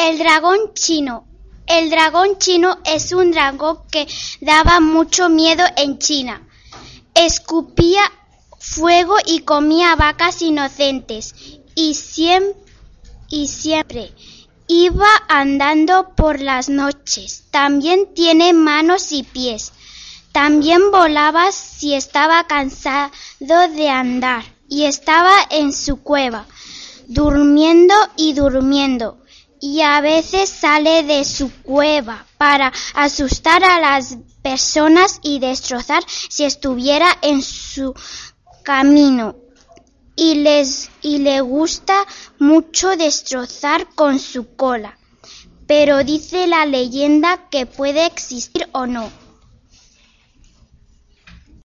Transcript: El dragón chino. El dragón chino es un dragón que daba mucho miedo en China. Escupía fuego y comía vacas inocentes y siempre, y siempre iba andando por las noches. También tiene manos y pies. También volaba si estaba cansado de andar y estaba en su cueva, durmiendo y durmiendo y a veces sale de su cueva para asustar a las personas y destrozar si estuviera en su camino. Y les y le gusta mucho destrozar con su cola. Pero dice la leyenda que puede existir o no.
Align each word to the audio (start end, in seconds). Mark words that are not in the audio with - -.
El 0.00 0.16
dragón 0.16 0.74
chino. 0.74 1.26
El 1.66 1.90
dragón 1.90 2.38
chino 2.38 2.78
es 2.84 3.10
un 3.10 3.32
dragón 3.32 3.80
que 3.90 4.06
daba 4.40 4.78
mucho 4.78 5.28
miedo 5.28 5.64
en 5.76 5.98
China. 5.98 6.46
Escupía 7.14 8.02
fuego 8.60 9.16
y 9.26 9.40
comía 9.40 9.96
vacas 9.96 10.40
inocentes 10.40 11.34
y 11.74 11.94
siempre, 11.94 12.62
y 13.28 13.48
siempre 13.48 14.12
iba 14.68 15.08
andando 15.28 16.14
por 16.14 16.40
las 16.40 16.68
noches. 16.68 17.46
También 17.50 18.14
tiene 18.14 18.52
manos 18.52 19.10
y 19.10 19.24
pies. 19.24 19.72
También 20.30 20.92
volaba 20.92 21.50
si 21.50 21.94
estaba 21.94 22.46
cansado 22.46 23.10
de 23.74 23.88
andar 23.88 24.44
y 24.68 24.84
estaba 24.84 25.34
en 25.50 25.72
su 25.72 26.04
cueva, 26.04 26.46
durmiendo 27.08 27.94
y 28.16 28.34
durmiendo 28.34 29.18
y 29.60 29.80
a 29.82 30.00
veces 30.00 30.48
sale 30.48 31.02
de 31.02 31.24
su 31.24 31.52
cueva 31.62 32.26
para 32.36 32.72
asustar 32.94 33.62
a 33.64 33.80
las 33.80 34.16
personas 34.42 35.20
y 35.22 35.38
destrozar 35.40 36.02
si 36.06 36.44
estuviera 36.44 37.06
en 37.22 37.42
su 37.42 37.94
camino. 38.62 39.36
Y 40.16 40.34
les 40.34 40.90
y 41.00 41.18
le 41.18 41.40
gusta 41.40 41.94
mucho 42.38 42.96
destrozar 42.96 43.86
con 43.94 44.18
su 44.18 44.56
cola. 44.56 44.98
Pero 45.68 46.02
dice 46.02 46.46
la 46.48 46.66
leyenda 46.66 47.48
que 47.50 47.66
puede 47.66 48.06
existir 48.06 48.68
o 48.72 48.86
no. 48.86 49.10